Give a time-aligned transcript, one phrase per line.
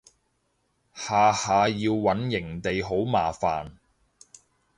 [0.95, 3.73] 下下要搵營地好麻煩